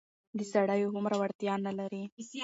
د 0.37 0.39
سړيو 0.51 0.93
هومره 0.93 1.15
وړتيا 1.21 1.53
نه 1.65 1.71
لري. 1.79 2.03